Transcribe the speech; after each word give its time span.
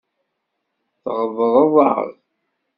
Tɣeḍreḍ-aɣ. 1.03 1.97